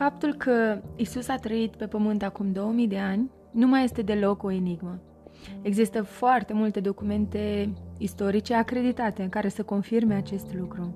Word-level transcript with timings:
Faptul 0.00 0.34
că 0.34 0.82
Isus 0.96 1.28
a 1.28 1.34
trăit 1.34 1.76
pe 1.76 1.86
pământ 1.86 2.22
acum 2.22 2.52
2000 2.52 2.86
de 2.86 2.98
ani 2.98 3.30
nu 3.50 3.66
mai 3.66 3.84
este 3.84 4.02
deloc 4.02 4.42
o 4.42 4.50
enigmă. 4.50 5.00
Există 5.62 6.02
foarte 6.02 6.52
multe 6.52 6.80
documente 6.80 7.72
istorice 7.98 8.54
acreditate 8.54 9.22
în 9.22 9.28
care 9.28 9.48
să 9.48 9.62
confirme 9.62 10.14
acest 10.14 10.54
lucru. 10.54 10.94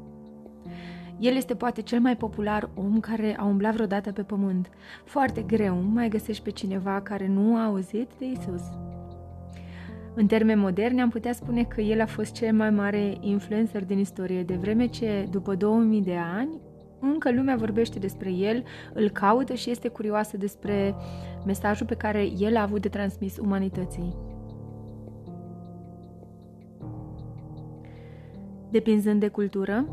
El 1.19 1.37
este 1.37 1.55
poate 1.55 1.82
cel 1.82 2.01
mai 2.01 2.17
popular 2.17 2.71
om 2.75 3.01
care 3.01 3.37
a 3.39 3.45
umblat 3.45 3.75
vreodată 3.75 4.13
pe 4.13 4.23
pământ. 4.23 4.71
Foarte 5.05 5.43
greu 5.43 5.75
mai 5.75 6.09
găsești 6.09 6.43
pe 6.43 6.50
cineva 6.50 7.00
care 7.00 7.27
nu 7.29 7.57
a 7.57 7.64
auzit 7.64 8.09
de 8.18 8.25
Isus. 8.25 8.63
În 10.14 10.27
termeni 10.27 10.61
moderni 10.61 11.00
am 11.00 11.09
putea 11.09 11.32
spune 11.32 11.64
că 11.64 11.81
el 11.81 12.00
a 12.00 12.07
fost 12.07 12.32
cel 12.32 12.55
mai 12.55 12.71
mare 12.71 13.17
influencer 13.21 13.85
din 13.85 13.99
istorie, 13.99 14.43
de 14.43 14.55
vreme 14.55 14.86
ce, 14.86 15.27
după 15.31 15.55
2000 15.55 16.03
de 16.03 16.17
ani, 16.17 16.61
încă 17.13 17.32
lumea 17.32 17.57
vorbește 17.57 17.99
despre 17.99 18.31
el, 18.31 18.64
îl 18.93 19.08
caută 19.08 19.54
și 19.54 19.71
este 19.71 19.89
curioasă 19.89 20.36
despre 20.36 20.95
mesajul 21.46 21.86
pe 21.86 21.95
care 21.95 22.29
el 22.39 22.57
a 22.57 22.62
avut 22.62 22.82
de 22.82 22.89
transmis 22.89 23.36
umanității. 23.36 24.17
Depinzând 28.71 29.21
de 29.21 29.29
cultură, 29.29 29.89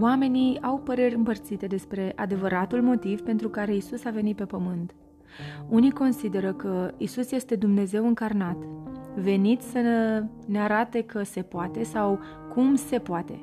oamenii 0.00 0.58
au 0.62 0.78
păreri 0.78 1.14
împărțite 1.14 1.66
despre 1.66 2.12
adevăratul 2.16 2.82
motiv 2.82 3.20
pentru 3.20 3.48
care 3.48 3.74
Isus 3.74 4.04
a 4.04 4.10
venit 4.10 4.36
pe 4.36 4.44
pământ. 4.44 4.94
Unii 5.68 5.90
consideră 5.90 6.52
că 6.52 6.90
Isus 6.96 7.30
este 7.30 7.56
Dumnezeu 7.56 8.06
încarnat, 8.06 8.56
venit 9.14 9.60
să 9.60 9.78
ne 10.46 10.60
arate 10.60 11.02
că 11.02 11.22
se 11.22 11.42
poate 11.42 11.82
sau 11.82 12.18
cum 12.52 12.74
se 12.74 12.98
poate. 12.98 13.40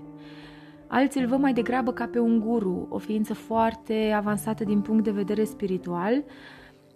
Alții 0.87 1.21
îl 1.21 1.27
văd 1.27 1.39
mai 1.39 1.53
degrabă 1.53 1.91
ca 1.91 2.05
pe 2.05 2.19
un 2.19 2.39
guru, 2.39 2.87
o 2.89 2.97
ființă 2.97 3.33
foarte 3.33 4.13
avansată 4.15 4.63
din 4.63 4.81
punct 4.81 5.03
de 5.03 5.11
vedere 5.11 5.43
spiritual, 5.43 6.23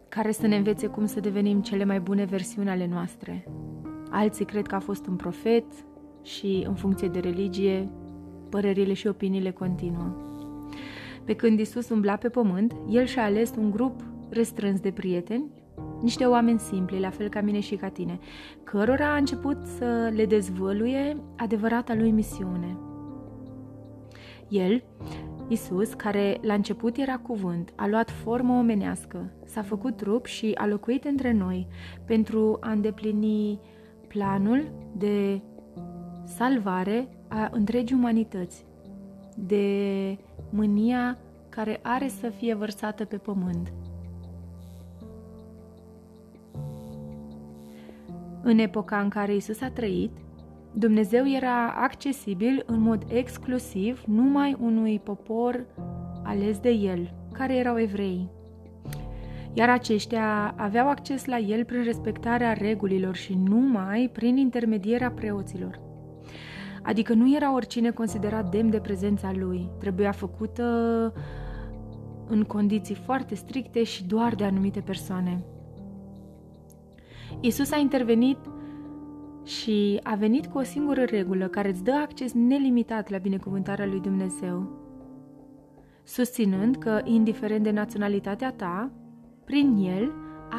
care 0.09 0.31
să 0.31 0.47
ne 0.47 0.55
învețe 0.55 0.87
cum 0.87 1.05
să 1.05 1.19
devenim 1.19 1.61
cele 1.61 1.85
mai 1.85 1.99
bune 1.99 2.23
versiuni 2.23 2.69
ale 2.69 2.87
noastre. 2.91 3.47
Alții 4.09 4.45
cred 4.45 4.67
că 4.67 4.75
a 4.75 4.79
fost 4.79 5.07
un 5.07 5.15
profet 5.15 5.65
și, 6.23 6.63
în 6.67 6.73
funcție 6.73 7.07
de 7.07 7.19
religie, 7.19 7.89
părerile 8.49 8.93
și 8.93 9.07
opiniile 9.07 9.51
continuă. 9.51 10.15
Pe 11.25 11.33
când 11.35 11.59
Isus 11.59 11.89
umbla 11.89 12.15
pe 12.15 12.29
pământ, 12.29 12.75
el 12.89 13.05
și-a 13.05 13.23
ales 13.23 13.53
un 13.57 13.71
grup 13.71 14.01
restrâns 14.29 14.79
de 14.79 14.91
prieteni, 14.91 15.45
niște 16.01 16.25
oameni 16.25 16.59
simpli, 16.59 16.99
la 16.99 17.09
fel 17.09 17.29
ca 17.29 17.41
mine 17.41 17.59
și 17.59 17.75
ca 17.75 17.87
tine, 17.87 18.19
cărora 18.63 19.13
a 19.13 19.17
început 19.17 19.57
să 19.77 20.11
le 20.15 20.25
dezvăluie 20.25 21.17
adevărata 21.37 21.95
lui 21.95 22.11
misiune. 22.11 22.77
El, 24.51 24.83
Isus, 25.47 25.93
care 25.93 26.37
la 26.41 26.53
început 26.53 26.97
era 26.97 27.17
cuvânt, 27.17 27.73
a 27.75 27.87
luat 27.87 28.09
formă 28.09 28.53
omenească, 28.53 29.31
s-a 29.45 29.61
făcut 29.61 29.97
trup 29.97 30.25
și 30.25 30.51
a 30.55 30.65
locuit 30.65 31.03
între 31.03 31.31
noi 31.31 31.67
pentru 32.05 32.57
a 32.61 32.71
îndeplini 32.71 33.59
planul 34.07 34.71
de 34.97 35.41
salvare 36.23 37.07
a 37.27 37.49
întregii 37.51 37.95
umanități, 37.95 38.65
de 39.37 40.17
mânia 40.49 41.17
care 41.49 41.79
are 41.81 42.07
să 42.07 42.29
fie 42.29 42.53
vărsată 42.53 43.05
pe 43.05 43.17
pământ. 43.17 43.73
În 48.41 48.57
epoca 48.57 48.99
în 48.99 49.09
care 49.09 49.35
Isus 49.35 49.61
a 49.61 49.69
trăit, 49.69 50.11
Dumnezeu 50.73 51.27
era 51.27 51.67
accesibil 51.67 52.63
în 52.65 52.79
mod 52.79 53.03
exclusiv 53.07 54.03
numai 54.07 54.57
unui 54.59 54.99
popor 54.99 55.65
ales 56.23 56.59
de 56.59 56.69
el, 56.69 57.13
care 57.31 57.55
erau 57.55 57.79
evrei. 57.79 58.29
Iar 59.53 59.69
aceștia 59.69 60.53
aveau 60.57 60.89
acces 60.89 61.25
la 61.25 61.37
el 61.37 61.65
prin 61.65 61.83
respectarea 61.83 62.53
regulilor 62.53 63.15
și 63.15 63.33
numai 63.33 64.09
prin 64.13 64.37
intermedierea 64.37 65.11
preoților. 65.11 65.79
Adică 66.83 67.13
nu 67.13 67.35
era 67.35 67.53
oricine 67.53 67.91
considerat 67.91 68.49
demn 68.51 68.69
de 68.69 68.79
prezența 68.79 69.31
lui, 69.35 69.69
trebuia 69.79 70.11
făcută 70.11 70.63
în 72.27 72.43
condiții 72.43 72.95
foarte 72.95 73.35
stricte 73.35 73.83
și 73.83 74.05
doar 74.05 74.35
de 74.35 74.43
anumite 74.43 74.79
persoane. 74.79 75.43
Isus 77.39 77.71
a 77.71 77.77
intervenit 77.77 78.37
și 79.43 79.99
a 80.03 80.15
venit 80.15 80.45
cu 80.45 80.57
o 80.57 80.63
singură 80.63 81.03
regulă 81.03 81.47
care 81.47 81.69
îți 81.69 81.83
dă 81.83 81.91
acces 81.91 82.33
nelimitat 82.33 83.09
la 83.09 83.17
binecuvântarea 83.17 83.85
lui 83.85 83.99
Dumnezeu, 83.99 84.79
susținând 86.03 86.75
că, 86.75 87.01
indiferent 87.03 87.63
de 87.63 87.71
naționalitatea 87.71 88.51
ta, 88.51 88.91
prin 89.45 89.75
el 89.75 90.11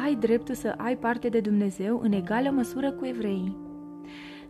ai 0.03 0.15
dreptul 0.15 0.55
să 0.55 0.73
ai 0.77 0.97
parte 0.97 1.29
de 1.29 1.39
Dumnezeu 1.39 1.99
în 2.03 2.11
egală 2.11 2.49
măsură 2.49 2.91
cu 2.91 3.05
evreii. 3.05 3.57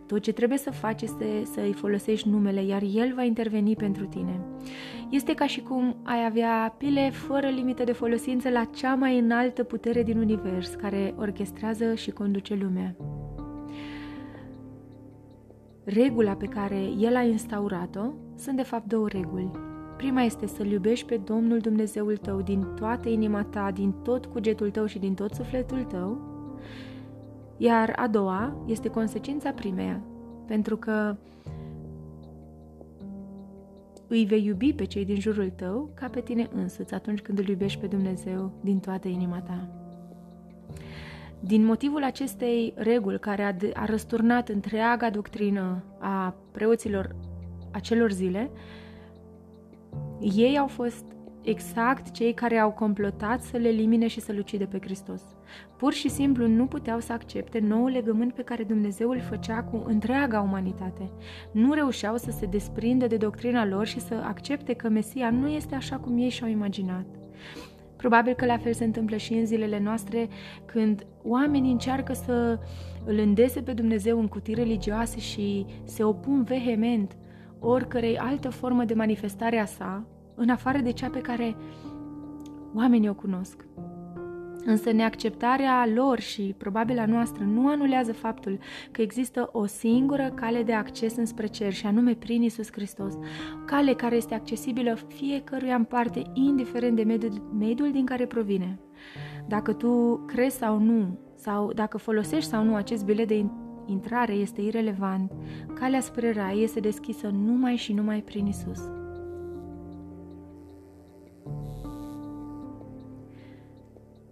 Tot 0.07 0.21
ce 0.21 0.31
trebuie 0.31 0.57
să 0.57 0.71
faci 0.71 1.01
este 1.01 1.41
să 1.43 1.59
îi 1.59 1.73
folosești 1.73 2.29
numele, 2.29 2.63
iar 2.63 2.81
El 2.93 3.13
va 3.15 3.23
interveni 3.23 3.75
pentru 3.75 4.05
tine. 4.05 4.39
Este 5.09 5.33
ca 5.33 5.45
și 5.45 5.61
cum 5.61 5.95
ai 6.03 6.25
avea 6.25 6.75
pile 6.77 7.09
fără 7.09 7.47
limită 7.47 7.83
de 7.83 7.91
folosință 7.91 8.49
la 8.49 8.63
cea 8.63 8.95
mai 8.95 9.19
înaltă 9.19 9.63
putere 9.63 10.03
din 10.03 10.17
univers, 10.17 10.73
care 10.73 11.13
orchestrează 11.17 11.93
și 11.93 12.11
conduce 12.11 12.55
lumea. 12.55 12.95
Regula 15.85 16.33
pe 16.33 16.45
care 16.45 16.81
El 16.97 17.15
a 17.15 17.21
instaurat-o 17.21 18.11
sunt 18.35 18.55
de 18.55 18.63
fapt 18.63 18.87
două 18.87 19.07
reguli. 19.07 19.51
Prima 19.97 20.21
este 20.21 20.47
să-L 20.47 20.71
iubești 20.71 21.05
pe 21.05 21.17
Domnul 21.17 21.59
Dumnezeul 21.59 22.17
tău 22.17 22.41
din 22.41 22.67
toată 22.75 23.09
inima 23.09 23.43
ta, 23.43 23.71
din 23.71 23.91
tot 23.91 24.25
cugetul 24.25 24.69
tău 24.69 24.85
și 24.85 24.99
din 24.99 25.13
tot 25.13 25.33
sufletul 25.33 25.83
tău, 25.83 26.21
iar 27.57 27.93
a 27.95 28.07
doua 28.07 28.63
este 28.67 28.89
consecința 28.89 29.51
primeia, 29.51 30.01
pentru 30.47 30.77
că 30.77 31.15
îi 34.07 34.25
vei 34.25 34.45
iubi 34.45 34.73
pe 34.73 34.83
cei 34.83 35.05
din 35.05 35.19
jurul 35.19 35.49
tău 35.49 35.89
ca 35.93 36.07
pe 36.07 36.21
tine 36.21 36.49
însuți 36.53 36.93
atunci 36.93 37.21
când 37.21 37.39
îl 37.39 37.47
iubești 37.47 37.79
pe 37.79 37.87
Dumnezeu 37.87 38.51
din 38.61 38.79
toată 38.79 39.07
inima 39.07 39.41
ta. 39.41 39.82
Din 41.45 41.65
motivul 41.65 42.03
acestei 42.03 42.73
reguli 42.75 43.19
care 43.19 43.43
a, 43.43 43.81
a 43.81 43.85
răsturnat 43.85 44.49
întreaga 44.49 45.09
doctrină 45.09 45.83
a 45.99 46.35
preoților 46.51 47.15
acelor 47.71 48.11
zile, 48.11 48.51
ei 50.19 50.57
au 50.57 50.67
fost 50.67 51.05
exact 51.41 52.11
cei 52.11 52.33
care 52.33 52.57
au 52.57 52.71
complotat 52.71 53.41
să 53.41 53.57
le 53.57 53.67
elimine 53.67 54.07
și 54.07 54.19
să-L 54.19 54.37
ucide 54.37 54.65
pe 54.65 54.79
Hristos. 54.81 55.21
Pur 55.77 55.93
și 55.93 56.09
simplu 56.09 56.47
nu 56.47 56.65
puteau 56.65 56.99
să 56.99 57.13
accepte 57.13 57.59
nou 57.59 57.87
legământ 57.87 58.33
pe 58.33 58.41
care 58.41 58.63
Dumnezeu 58.63 59.09
îl 59.09 59.19
făcea 59.19 59.63
cu 59.63 59.83
întreaga 59.85 60.41
umanitate. 60.41 61.11
Nu 61.51 61.73
reușeau 61.73 62.17
să 62.17 62.31
se 62.31 62.45
desprindă 62.45 63.07
de 63.07 63.17
doctrina 63.17 63.65
lor 63.65 63.85
și 63.85 63.99
să 63.99 64.13
accepte 64.13 64.73
că 64.73 64.89
Mesia 64.89 65.29
nu 65.29 65.47
este 65.47 65.75
așa 65.75 65.97
cum 65.97 66.17
ei 66.17 66.29
și-au 66.29 66.49
imaginat. 66.49 67.05
Probabil 68.03 68.33
că 68.33 68.45
la 68.45 68.57
fel 68.57 68.73
se 68.73 68.83
întâmplă 68.83 69.17
și 69.17 69.33
în 69.33 69.45
zilele 69.45 69.79
noastre 69.79 70.27
când 70.65 71.05
oamenii 71.23 71.71
încearcă 71.71 72.13
să 72.13 72.59
îl 73.05 73.17
îndese 73.17 73.61
pe 73.61 73.73
Dumnezeu 73.73 74.19
în 74.19 74.27
cutii 74.27 74.53
religioase 74.53 75.19
și 75.19 75.65
se 75.83 76.03
opun 76.03 76.43
vehement 76.43 77.17
oricărei 77.59 78.17
altă 78.17 78.49
formă 78.49 78.83
de 78.83 78.93
manifestare 78.93 79.57
a 79.57 79.65
sa, 79.65 80.05
în 80.35 80.49
afară 80.49 80.77
de 80.77 80.91
cea 80.91 81.09
pe 81.09 81.19
care 81.19 81.55
oamenii 82.75 83.09
o 83.09 83.13
cunosc. 83.13 83.65
Însă 84.65 84.91
neacceptarea 84.91 85.87
lor 85.93 86.19
și 86.19 86.55
probabil 86.57 86.99
a 86.99 87.05
noastră 87.05 87.43
nu 87.43 87.67
anulează 87.67 88.13
faptul 88.13 88.59
că 88.91 89.01
există 89.01 89.49
o 89.51 89.65
singură 89.65 90.31
cale 90.35 90.63
de 90.63 90.73
acces 90.73 91.15
înspre 91.15 91.47
cer 91.47 91.73
și 91.73 91.85
anume 91.85 92.13
prin 92.13 92.41
Isus 92.41 92.71
Hristos. 92.71 93.13
Cale 93.65 93.93
care 93.93 94.15
este 94.15 94.33
accesibilă 94.33 94.97
fiecăruia 95.07 95.75
în 95.75 95.83
parte, 95.83 96.21
indiferent 96.33 96.95
de 96.95 97.03
mediul, 97.03 97.55
mediul 97.59 97.91
din 97.91 98.05
care 98.05 98.25
provine. 98.25 98.79
Dacă 99.47 99.73
tu 99.73 100.23
crezi 100.27 100.57
sau 100.57 100.79
nu, 100.79 101.19
sau 101.35 101.73
dacă 101.73 101.97
folosești 101.97 102.49
sau 102.49 102.63
nu 102.63 102.75
acest 102.75 103.05
bilet 103.05 103.27
de 103.27 103.45
intrare 103.85 104.33
este 104.33 104.61
irelevant, 104.61 105.31
calea 105.73 105.99
spre 105.99 106.31
rai 106.31 106.61
este 106.61 106.79
deschisă 106.79 107.27
numai 107.27 107.75
și 107.75 107.93
numai 107.93 108.21
prin 108.21 108.45
Isus. 108.45 109.02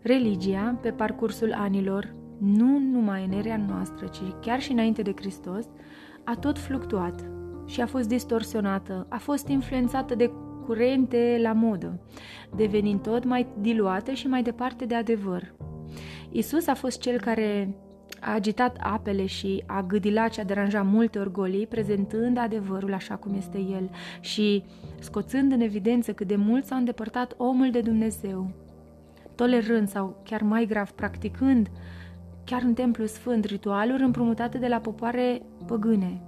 Religia, 0.04 0.80
pe 0.82 0.92
parcursul 0.92 1.54
anilor, 1.54 2.16
nu 2.38 2.78
numai 2.78 3.26
în 3.26 3.32
erea 3.32 3.58
noastră, 3.68 4.08
ci 4.08 4.22
chiar 4.42 4.62
și 4.62 4.72
înainte 4.72 5.02
de 5.02 5.14
Hristos, 5.16 5.66
a 6.24 6.36
tot 6.36 6.60
fluctuat 6.60 7.30
și 7.66 7.82
a 7.82 7.86
fost 7.86 8.08
distorsionată, 8.08 9.06
a 9.10 9.18
fost 9.18 9.48
influențată 9.48 10.16
de 10.16 10.32
curente 10.66 11.40
la 11.42 11.54
modă, 11.54 12.00
devenind 12.56 13.02
tot 13.02 13.24
mai 13.24 13.48
diluată 13.60 14.12
și 14.12 14.28
mai 14.28 14.44
departe 14.44 14.86
de 14.86 14.96
adevăr. 14.96 15.54
Isus 16.32 16.68
a 16.68 16.74
fost 16.74 17.00
cel 17.00 17.20
care 17.20 17.76
A 18.20 18.34
agitat 18.34 18.78
apele 18.80 19.26
și 19.26 19.64
a 19.66 19.82
gâdilat 19.82 20.30
ce 20.30 20.42
a 20.42 20.44
deranjat 20.44 20.86
multe 20.86 21.20
orgolii, 21.20 21.68
prezentând 21.68 22.38
adevărul 22.38 22.94
așa 22.94 23.16
cum 23.16 23.34
este 23.34 23.58
el 23.58 23.90
și 24.20 24.64
scoțând 25.00 25.52
în 25.52 25.62
evidență 25.62 26.14
cât 26.14 26.28
de 26.28 26.36
mult 26.36 26.66
s-a 26.66 26.76
îndepărtat 26.76 27.34
omul 27.38 27.72
de 27.72 27.82
Dumnezeu, 27.82 28.52
tolerând 29.42 29.88
sau 29.88 30.22
chiar 30.24 30.42
mai 30.42 30.66
grav 30.66 30.90
practicând 30.90 31.68
chiar 32.46 32.62
în 32.62 32.74
templu 32.74 33.06
sfânt 33.06 33.46
ritualuri 33.46 34.04
împrumutate 34.04 34.58
de 34.58 34.68
la 34.68 34.78
popoare 34.78 35.42
păgâne, 35.66 36.22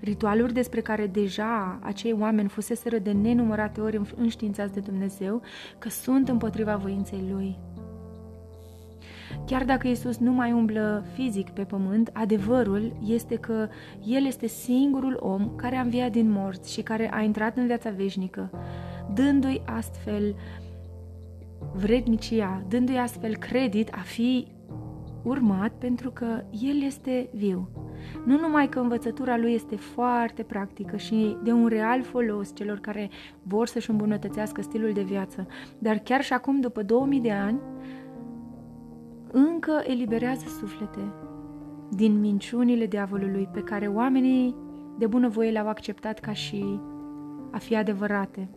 ritualuri 0.00 0.52
despre 0.52 0.80
care 0.80 1.06
deja 1.06 1.78
acei 1.82 2.12
oameni 2.12 2.48
fuseseră 2.48 2.98
de 2.98 3.12
nenumărate 3.12 3.80
ori 3.80 4.00
înștiințați 4.16 4.72
de 4.72 4.80
Dumnezeu 4.80 5.42
că 5.78 5.88
sunt 5.88 6.28
împotriva 6.28 6.76
voinței 6.76 7.24
Lui. 7.32 7.58
Chiar 9.46 9.64
dacă 9.64 9.88
Isus 9.88 10.18
nu 10.18 10.32
mai 10.32 10.52
umblă 10.52 11.04
fizic 11.12 11.50
pe 11.50 11.62
pământ, 11.62 12.10
adevărul 12.12 12.96
este 13.06 13.34
că 13.34 13.68
El 14.04 14.26
este 14.26 14.46
singurul 14.46 15.16
om 15.20 15.56
care 15.56 15.76
a 15.76 15.80
înviat 15.80 16.10
din 16.10 16.30
morți 16.30 16.72
și 16.72 16.82
care 16.82 17.10
a 17.14 17.20
intrat 17.20 17.56
în 17.56 17.66
viața 17.66 17.90
veșnică, 17.90 18.50
dându-i 19.14 19.62
astfel 19.64 20.34
vrednicia, 21.74 22.62
dându-i 22.68 22.96
astfel 22.96 23.36
credit 23.36 23.88
a 23.92 24.00
fi 24.00 24.46
urmat 25.22 25.72
pentru 25.72 26.10
că 26.10 26.42
El 26.50 26.82
este 26.82 27.28
viu. 27.32 27.68
Nu 28.24 28.38
numai 28.38 28.68
că 28.68 28.78
învățătura 28.78 29.36
lui 29.36 29.52
este 29.52 29.76
foarte 29.76 30.42
practică 30.42 30.96
și 30.96 31.36
de 31.42 31.52
un 31.52 31.66
real 31.66 32.02
folos 32.02 32.54
celor 32.54 32.78
care 32.78 33.10
vor 33.42 33.66
să-și 33.66 33.90
îmbunătățească 33.90 34.62
stilul 34.62 34.92
de 34.92 35.02
viață, 35.02 35.46
dar 35.78 35.98
chiar 35.98 36.22
și 36.22 36.32
acum, 36.32 36.60
după 36.60 36.82
2000 36.82 37.20
de 37.20 37.32
ani, 37.32 37.60
încă 39.32 39.82
eliberează 39.86 40.46
suflete 40.48 41.12
din 41.90 42.20
minciunile 42.20 42.86
diavolului 42.86 43.48
pe 43.52 43.60
care 43.60 43.86
oamenii 43.86 44.56
de 44.98 45.06
bunăvoie 45.06 45.50
le-au 45.50 45.68
acceptat 45.68 46.18
ca 46.18 46.32
și 46.32 46.80
a 47.50 47.58
fi 47.58 47.76
adevărate. 47.76 48.48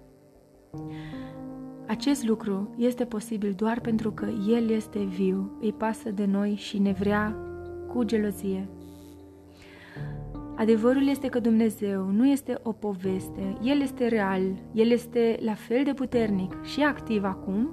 Acest 1.88 2.24
lucru 2.24 2.74
este 2.78 3.06
posibil 3.06 3.54
doar 3.58 3.80
pentru 3.80 4.12
că 4.12 4.26
El 4.50 4.70
este 4.70 5.00
viu, 5.00 5.52
îi 5.62 5.74
pasă 5.74 6.10
de 6.10 6.26
noi 6.26 6.56
și 6.56 6.80
ne 6.80 6.92
vrea 6.92 7.36
cu 7.88 8.04
gelozie. 8.04 8.68
Adevărul 10.56 11.08
este 11.08 11.28
că 11.28 11.40
Dumnezeu 11.40 12.06
nu 12.06 12.28
este 12.28 12.60
o 12.64 12.72
poveste, 12.72 13.58
El 13.64 13.82
este 13.82 14.08
real, 14.08 14.42
El 14.74 14.92
este 14.92 15.40
la 15.44 15.54
fel 15.54 15.84
de 15.84 15.94
puternic 15.94 16.64
și 16.64 16.82
activ 16.82 17.24
acum, 17.24 17.70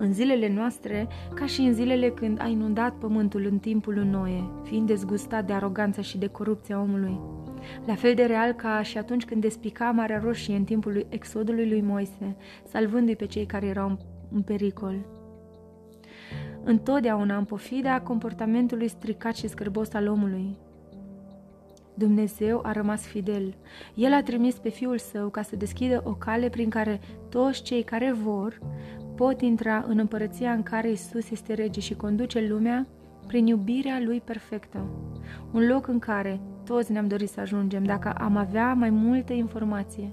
în 0.00 0.12
zilele 0.12 0.52
noastre, 0.54 1.08
ca 1.34 1.46
și 1.46 1.60
în 1.60 1.72
zilele 1.72 2.10
când 2.10 2.40
a 2.40 2.46
inundat 2.46 2.94
pământul 2.94 3.46
în 3.50 3.58
timpul 3.58 3.94
lui 3.94 4.08
Noe, 4.08 4.50
fiind 4.62 4.86
dezgustat 4.86 5.46
de 5.46 5.52
aroganța 5.52 6.02
și 6.02 6.18
de 6.18 6.26
corupția 6.26 6.80
omului. 6.80 7.20
La 7.86 7.94
fel 7.94 8.14
de 8.14 8.22
real 8.22 8.52
ca 8.52 8.82
și 8.82 8.98
atunci 8.98 9.24
când 9.24 9.40
despica 9.40 9.90
Marea 9.90 10.18
Roșie 10.18 10.56
în 10.56 10.64
timpul 10.64 11.06
exodului 11.08 11.68
lui 11.68 11.80
Moise, 11.80 12.36
salvându-i 12.64 13.16
pe 13.16 13.26
cei 13.26 13.46
care 13.46 13.66
erau 13.66 13.98
în 14.32 14.42
pericol. 14.42 14.94
Întotdeauna 16.64 17.36
în 17.36 17.44
pofida 17.44 18.00
comportamentului 18.00 18.88
stricat 18.88 19.36
și 19.36 19.48
scârbos 19.48 19.92
al 19.92 20.08
omului, 20.08 20.56
Dumnezeu 21.94 22.60
a 22.62 22.72
rămas 22.72 23.02
fidel. 23.02 23.54
El 23.94 24.12
a 24.12 24.22
trimis 24.22 24.54
pe 24.54 24.68
Fiul 24.68 24.98
Său 24.98 25.28
ca 25.28 25.42
să 25.42 25.56
deschidă 25.56 26.02
o 26.04 26.14
cale 26.14 26.48
prin 26.48 26.70
care 26.70 27.00
toți 27.28 27.62
cei 27.62 27.82
care 27.82 28.12
vor 28.12 28.58
pot 29.20 29.40
intra 29.40 29.84
în 29.88 29.98
împărăția 29.98 30.52
în 30.52 30.62
care 30.62 30.90
Isus 30.90 31.30
este 31.30 31.54
rege 31.54 31.80
și 31.80 31.94
conduce 31.94 32.46
lumea 32.48 32.86
prin 33.26 33.46
iubirea 33.46 34.00
Lui 34.04 34.20
perfectă. 34.20 34.86
Un 35.52 35.66
loc 35.66 35.86
în 35.86 35.98
care 35.98 36.40
toți 36.64 36.92
ne-am 36.92 37.08
dorit 37.08 37.28
să 37.28 37.40
ajungem 37.40 37.84
dacă 37.84 38.08
am 38.08 38.36
avea 38.36 38.72
mai 38.72 38.90
multă 38.90 39.32
informație, 39.32 40.12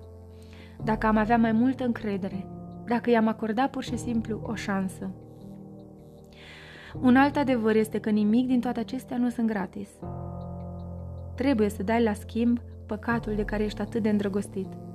dacă 0.84 1.08
am 1.08 1.18
avea 1.18 1.38
mai 1.38 1.52
multă 1.52 1.84
încredere, 1.84 2.48
dacă 2.86 3.10
i-am 3.10 3.28
acordat 3.28 3.70
pur 3.70 3.84
și 3.84 3.98
simplu 3.98 4.42
o 4.44 4.56
șansă. 4.56 5.12
Un 7.02 7.16
alt 7.16 7.36
adevăr 7.36 7.76
este 7.76 8.00
că 8.00 8.10
nimic 8.10 8.48
din 8.48 8.60
toate 8.60 8.80
acestea 8.80 9.18
nu 9.18 9.30
sunt 9.30 9.48
gratis. 9.48 9.90
Trebuie 11.36 11.70
să 11.70 11.84
dai 11.84 12.04
la 12.04 12.14
schimb 12.14 12.60
păcatul 12.86 13.36
de 13.36 13.46
care 13.46 13.64
ești 13.64 13.82
atât 13.82 14.02
de 14.02 14.10
îndrăgostit. 14.10 14.87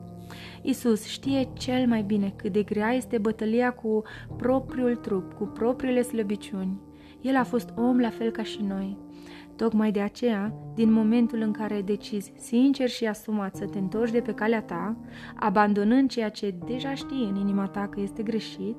Isus 0.63 1.07
știe 1.07 1.49
cel 1.53 1.87
mai 1.87 2.03
bine 2.03 2.33
cât 2.37 2.53
de 2.53 2.63
grea 2.63 2.91
este 2.93 3.19
bătălia 3.19 3.73
cu 3.73 4.03
propriul 4.37 4.97
trup, 4.97 5.33
cu 5.33 5.45
propriile 5.45 6.03
slăbiciuni. 6.03 6.81
El 7.21 7.37
a 7.37 7.45
fost 7.45 7.73
om 7.77 8.01
la 8.01 8.11
fel 8.11 8.31
ca 8.31 8.43
și 8.43 8.63
noi. 8.63 8.99
Tocmai 9.57 9.91
de 9.91 10.01
aceea, 10.01 10.55
din 10.75 10.93
momentul 10.93 11.41
în 11.41 11.53
care 11.53 11.83
decizi 11.83 12.33
sincer 12.37 12.89
și 12.89 13.07
asumat 13.07 13.57
să 13.57 13.65
te 13.65 13.79
întorci 13.79 14.13
de 14.13 14.21
pe 14.21 14.33
calea 14.33 14.63
ta, 14.63 14.97
abandonând 15.35 16.11
ceea 16.11 16.29
ce 16.29 16.55
deja 16.67 16.95
știi 16.95 17.29
în 17.31 17.37
inima 17.37 17.67
ta 17.67 17.89
că 17.89 18.01
este 18.01 18.23
greșit, 18.23 18.77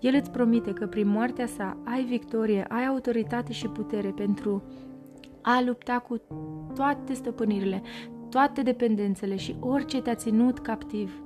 el 0.00 0.14
îți 0.14 0.30
promite 0.30 0.72
că 0.72 0.86
prin 0.86 1.08
moartea 1.08 1.46
sa 1.46 1.76
ai 1.84 2.04
victorie, 2.04 2.64
ai 2.68 2.86
autoritate 2.86 3.52
și 3.52 3.68
putere 3.68 4.08
pentru 4.08 4.62
a 5.42 5.62
lupta 5.66 5.98
cu 5.98 6.20
toate 6.74 7.12
stăpânirile, 7.12 7.82
toate 8.30 8.62
dependențele 8.62 9.36
și 9.36 9.56
orice 9.60 10.02
te-a 10.02 10.14
ținut 10.14 10.58
captiv. 10.58 11.22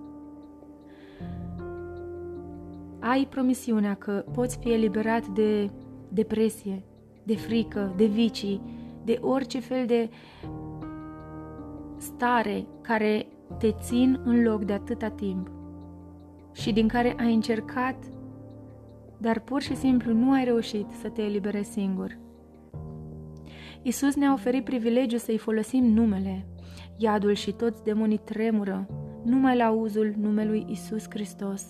Ai 3.00 3.26
promisiunea 3.30 3.94
că 3.94 4.24
poți 4.32 4.58
fi 4.58 4.72
eliberat 4.72 5.26
de 5.26 5.70
depresie, 6.08 6.84
de 7.22 7.36
frică, 7.36 7.92
de 7.96 8.04
vicii, 8.04 8.60
de 9.04 9.18
orice 9.20 9.60
fel 9.60 9.86
de 9.86 10.10
stare 11.96 12.66
care 12.80 13.26
te 13.58 13.72
țin 13.80 14.20
în 14.24 14.42
loc 14.42 14.64
de 14.64 14.72
atâta 14.72 15.08
timp 15.08 15.50
și 16.52 16.72
din 16.72 16.88
care 16.88 17.16
ai 17.18 17.34
încercat, 17.34 17.96
dar 19.18 19.40
pur 19.40 19.62
și 19.62 19.76
simplu 19.76 20.12
nu 20.12 20.32
ai 20.32 20.44
reușit 20.44 20.86
să 21.00 21.08
te 21.08 21.22
eliberezi 21.22 21.70
singur. 21.70 22.18
Isus 23.82 24.14
ne-a 24.14 24.32
oferit 24.32 24.64
privilegiul 24.64 25.18
să-i 25.18 25.38
folosim 25.38 25.84
numele. 25.84 26.46
Iadul 26.96 27.32
și 27.32 27.52
toți 27.52 27.84
demonii 27.84 28.20
tremură 28.24 28.86
numai 29.24 29.56
la 29.56 29.64
auzul 29.64 30.14
numelui 30.18 30.66
Isus 30.68 31.04
Hristos. 31.08 31.66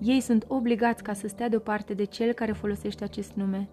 Ei 0.00 0.20
sunt 0.20 0.44
obligați 0.48 1.02
ca 1.02 1.12
să 1.12 1.28
stea 1.28 1.48
deoparte 1.48 1.94
de 1.94 2.04
cel 2.04 2.32
care 2.32 2.52
folosește 2.52 3.04
acest 3.04 3.32
nume. 3.34 3.68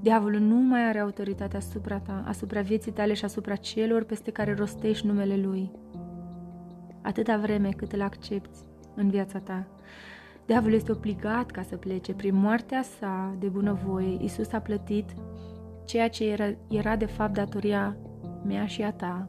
Diavolul 0.00 0.40
nu 0.40 0.56
mai 0.56 0.88
are 0.88 0.98
autoritate 0.98 1.56
asupra 1.56 1.98
ta, 1.98 2.24
asupra 2.26 2.60
vieții 2.60 2.92
tale 2.92 3.14
și 3.14 3.24
asupra 3.24 3.56
celor 3.56 4.04
peste 4.04 4.30
care 4.30 4.54
rostești 4.54 5.06
numele 5.06 5.36
lui. 5.36 5.70
Atâta 7.02 7.36
vreme 7.36 7.68
cât 7.76 7.92
îl 7.92 8.02
accepti 8.02 8.58
în 8.94 9.10
viața 9.10 9.38
ta. 9.38 9.66
Diavolul 10.46 10.76
este 10.76 10.92
obligat 10.92 11.50
ca 11.50 11.62
să 11.62 11.76
plece. 11.76 12.14
Prin 12.14 12.34
moartea 12.34 12.82
sa 12.82 13.34
de 13.38 13.46
bunăvoie, 13.46 14.22
Isus 14.22 14.52
a 14.52 14.58
plătit 14.58 15.10
ceea 15.84 16.08
ce 16.08 16.24
era, 16.30 16.54
era 16.68 16.96
de 16.96 17.06
fapt 17.06 17.32
datoria 17.32 17.96
mea 18.46 18.66
și 18.66 18.82
a 18.82 18.92
ta. 18.92 19.28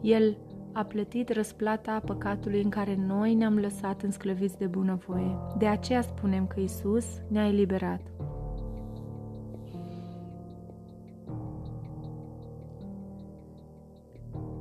El 0.00 0.36
a 0.72 0.84
plătit 0.84 1.28
răsplata 1.28 2.02
păcatului 2.04 2.62
în 2.62 2.70
care 2.70 2.96
noi 3.06 3.34
ne-am 3.34 3.58
lăsat 3.58 4.02
însclăviți 4.02 4.58
de 4.58 4.66
bunăvoie. 4.66 5.36
De 5.58 5.66
aceea 5.66 6.00
spunem 6.00 6.46
că 6.46 6.60
Isus 6.60 7.06
ne-a 7.28 7.46
eliberat. 7.46 8.00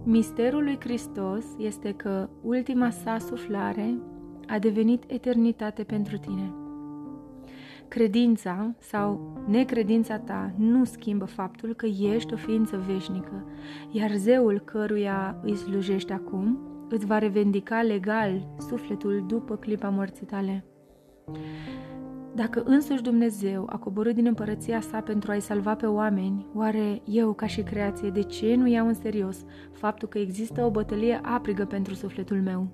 Misterul 0.03 0.63
lui 0.63 0.77
Hristos 0.79 1.45
este 1.57 1.93
că 1.93 2.29
ultima 2.41 2.89
sa 2.89 3.17
suflare 3.17 3.97
a 4.47 4.59
devenit 4.59 5.03
eternitate 5.07 5.83
pentru 5.83 6.17
tine. 6.17 6.58
Credința 7.89 8.75
sau 8.79 9.37
necredința 9.47 10.17
ta 10.17 10.53
nu 10.57 10.83
schimbă 10.83 11.25
faptul 11.25 11.73
că 11.73 11.85
ești 11.85 12.33
o 12.33 12.37
ființă 12.37 12.83
veșnică, 12.87 13.45
iar 13.91 14.11
zeul 14.15 14.59
căruia 14.59 15.39
îi 15.43 15.55
slujești 15.55 16.11
acum 16.11 16.59
îți 16.89 17.05
va 17.05 17.17
revendica 17.17 17.81
legal 17.81 18.47
sufletul 18.67 19.23
după 19.27 19.55
clipa 19.55 19.89
morții 19.89 20.25
tale. 20.25 20.65
Dacă 22.35 22.63
însuși 22.65 23.01
Dumnezeu 23.01 23.65
a 23.69 23.77
coborât 23.77 24.15
din 24.15 24.25
împărăția 24.25 24.81
sa 24.81 24.99
pentru 25.01 25.31
a-i 25.31 25.41
salva 25.41 25.75
pe 25.75 25.85
oameni, 25.85 26.45
oare 26.53 27.01
eu, 27.05 27.33
ca 27.33 27.47
și 27.47 27.61
creație, 27.61 28.09
de 28.09 28.21
ce 28.21 28.55
nu 28.55 28.67
iau 28.67 28.87
în 28.87 28.93
serios 28.93 29.45
faptul 29.71 30.07
că 30.07 30.17
există 30.17 30.63
o 30.63 30.69
bătălie 30.69 31.19
aprigă 31.23 31.65
pentru 31.65 31.93
sufletul 31.93 32.41
meu? 32.41 32.67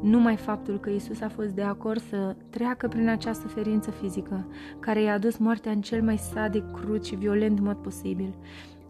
Numai 0.00 0.36
faptul 0.36 0.80
că 0.80 0.90
Isus 0.90 1.20
a 1.20 1.28
fost 1.28 1.48
de 1.48 1.62
acord 1.62 2.00
să 2.00 2.36
treacă 2.50 2.88
prin 2.88 3.08
acea 3.08 3.32
suferință 3.32 3.90
fizică, 3.90 4.46
care 4.80 5.02
i-a 5.02 5.12
adus 5.12 5.36
moartea 5.36 5.72
în 5.72 5.80
cel 5.80 6.02
mai 6.02 6.16
sadic, 6.16 6.64
crud 6.72 7.02
și 7.02 7.14
violent 7.14 7.60
mod 7.60 7.76
posibil, 7.76 8.34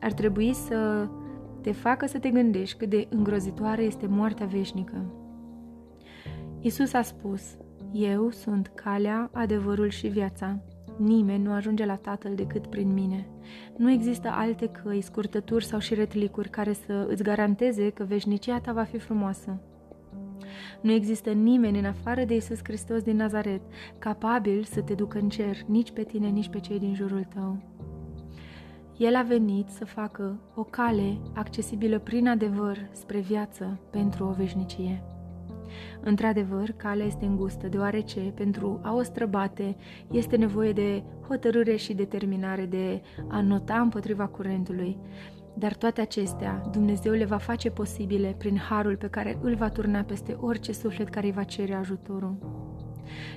ar 0.01 0.13
trebui 0.13 0.53
să 0.55 1.09
te 1.61 1.73
facă 1.73 2.07
să 2.07 2.19
te 2.19 2.31
gândești 2.31 2.77
cât 2.77 2.89
de 2.89 3.07
îngrozitoare 3.11 3.83
este 3.83 4.07
moartea 4.07 4.47
veșnică. 4.47 5.05
Isus 6.61 6.93
a 6.93 7.03
spus, 7.03 7.43
Eu 7.93 8.31
sunt 8.31 8.71
calea, 8.75 9.31
adevărul 9.33 9.89
și 9.89 10.07
viața. 10.07 10.59
Nimeni 10.97 11.43
nu 11.43 11.53
ajunge 11.53 11.85
la 11.85 11.95
Tatăl 11.95 12.35
decât 12.35 12.67
prin 12.67 12.93
mine. 12.93 13.27
Nu 13.77 13.91
există 13.91 14.29
alte 14.33 14.67
căi, 14.67 15.01
scurtături 15.01 15.65
sau 15.65 15.79
șiretlicuri 15.79 16.49
care 16.49 16.73
să 16.73 17.07
îți 17.09 17.23
garanteze 17.23 17.91
că 17.91 18.05
veșnicia 18.05 18.61
ta 18.61 18.73
va 18.73 18.83
fi 18.83 18.99
frumoasă. 18.99 19.61
Nu 20.81 20.93
există 20.93 21.31
nimeni 21.31 21.79
în 21.79 21.85
afară 21.85 22.25
de 22.25 22.35
Isus 22.35 22.59
Hristos 22.63 23.03
din 23.03 23.17
Nazaret 23.17 23.61
capabil 23.99 24.65
să 24.65 24.81
te 24.81 24.95
ducă 24.95 25.19
în 25.19 25.29
cer, 25.29 25.57
nici 25.67 25.91
pe 25.91 26.03
tine, 26.03 26.29
nici 26.29 26.49
pe 26.49 26.61
cei 26.61 26.79
din 26.79 26.95
jurul 26.95 27.27
tău. 27.35 27.57
El 28.97 29.15
a 29.15 29.23
venit 29.23 29.69
să 29.69 29.85
facă 29.85 30.41
o 30.55 30.63
cale 30.63 31.19
accesibilă 31.35 31.99
prin 31.99 32.29
adevăr 32.29 32.89
spre 32.93 33.19
viață 33.19 33.81
pentru 33.91 34.25
o 34.25 34.33
veșnicie. 34.33 35.03
Într-adevăr, 36.01 36.71
calea 36.77 37.07
este 37.07 37.25
îngustă, 37.25 37.67
deoarece 37.67 38.21
pentru 38.21 38.81
a 38.83 38.95
o 38.95 39.03
străbate 39.03 39.77
este 40.11 40.37
nevoie 40.37 40.73
de 40.73 41.03
hotărâre 41.29 41.77
și 41.77 41.95
determinare 41.95 42.67
de 42.67 43.03
a 43.29 43.41
nota 43.41 43.81
împotriva 43.81 44.27
curentului. 44.27 44.99
Dar 45.59 45.75
toate 45.75 46.01
acestea 46.01 46.63
Dumnezeu 46.71 47.13
le 47.13 47.25
va 47.25 47.37
face 47.37 47.71
posibile 47.71 48.35
prin 48.39 48.57
harul 48.57 48.97
pe 48.97 49.07
care 49.07 49.39
îl 49.43 49.55
va 49.55 49.69
turna 49.69 50.01
peste 50.01 50.37
orice 50.41 50.73
suflet 50.73 51.09
care 51.09 51.27
îi 51.27 51.33
va 51.33 51.43
cere 51.43 51.75
ajutorul. 51.75 52.37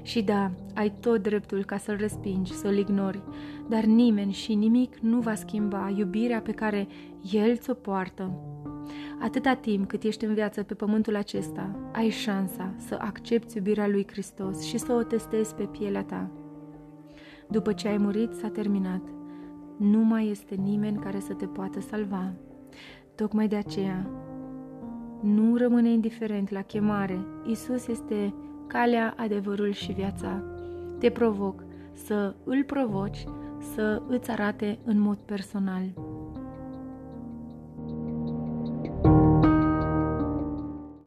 Și 0.02 0.22
da, 0.22 0.52
ai 0.74 0.94
tot 1.00 1.22
dreptul 1.22 1.66
ca 1.66 1.78
să-l 1.78 1.96
respingi, 1.96 2.54
să-l 2.54 2.78
ignori, 2.78 3.24
dar 3.70 3.84
nimeni 3.84 4.32
și 4.32 4.54
nimic 4.54 4.98
nu 4.98 5.20
va 5.20 5.36
schimba 5.36 5.94
iubirea 5.98 6.42
pe 6.42 6.52
care 6.52 6.88
el 7.32 7.58
ți-o 7.58 7.74
poartă. 7.74 8.32
Atâta 9.22 9.54
timp 9.54 9.88
cât 9.88 10.04
ești 10.04 10.26
în 10.26 10.34
viață 10.34 10.64
pe 10.64 10.74
pământul 10.74 11.16
acesta, 11.16 11.92
ai 11.94 12.10
șansa 12.10 12.74
să 12.78 12.98
accepti 13.00 13.58
iubirea 13.58 13.88
lui 13.88 14.08
Hristos 14.08 14.64
și 14.64 14.78
să 14.78 14.94
o 14.94 15.04
testezi 15.04 15.56
pe 15.56 15.64
pielea 15.64 16.04
ta. 16.04 16.32
După 17.50 17.74
ce 17.74 17.88
ai 17.88 17.98
murit, 17.98 18.34
s-a 18.34 18.48
terminat. 18.48 19.21
Nu 19.82 20.00
mai 20.00 20.30
este 20.30 20.56
nimeni 20.56 20.98
care 20.98 21.20
să 21.20 21.34
te 21.34 21.46
poată 21.46 21.80
salva. 21.80 22.34
Tocmai 23.16 23.48
de 23.48 23.56
aceea, 23.56 24.10
nu 25.22 25.58
rămâne 25.58 25.90
indiferent 25.90 26.50
la 26.50 26.62
chemare. 26.62 27.26
Isus 27.46 27.88
este 27.88 28.34
calea, 28.68 29.14
adevărul 29.18 29.72
și 29.72 29.92
viața. 29.92 30.44
Te 31.00 31.10
provoc 31.10 31.64
să 31.94 32.36
îl 32.44 32.64
provoci, 32.64 33.24
să 33.74 34.02
îți 34.08 34.32
arate 34.32 34.80
în 34.84 35.00
mod 35.00 35.18
personal. 35.18 35.84